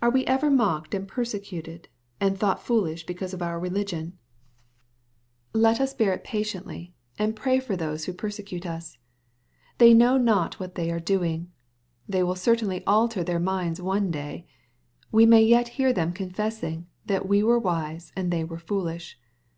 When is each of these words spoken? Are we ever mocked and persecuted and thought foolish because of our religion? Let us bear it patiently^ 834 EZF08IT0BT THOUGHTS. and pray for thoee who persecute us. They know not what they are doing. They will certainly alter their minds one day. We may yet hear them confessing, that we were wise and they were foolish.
Are 0.00 0.08
we 0.08 0.24
ever 0.24 0.48
mocked 0.50 0.94
and 0.94 1.06
persecuted 1.06 1.88
and 2.18 2.38
thought 2.38 2.62
foolish 2.62 3.04
because 3.04 3.34
of 3.34 3.42
our 3.42 3.60
religion? 3.60 4.16
Let 5.52 5.82
us 5.82 5.92
bear 5.92 6.14
it 6.14 6.24
patiently^ 6.24 6.92
834 7.18 7.18
EZF08IT0BT 7.18 7.18
THOUGHTS. 7.18 7.20
and 7.20 7.36
pray 7.36 7.60
for 7.60 7.76
thoee 7.76 8.06
who 8.06 8.12
persecute 8.14 8.64
us. 8.66 8.98
They 9.76 9.92
know 9.92 10.16
not 10.16 10.58
what 10.58 10.76
they 10.76 10.90
are 10.90 10.98
doing. 10.98 11.52
They 12.08 12.22
will 12.22 12.36
certainly 12.36 12.82
alter 12.86 13.22
their 13.22 13.38
minds 13.38 13.82
one 13.82 14.10
day. 14.10 14.46
We 15.12 15.26
may 15.26 15.42
yet 15.42 15.68
hear 15.76 15.92
them 15.92 16.14
confessing, 16.14 16.86
that 17.04 17.28
we 17.28 17.42
were 17.42 17.58
wise 17.58 18.14
and 18.16 18.30
they 18.30 18.44
were 18.44 18.58
foolish. 18.58 19.18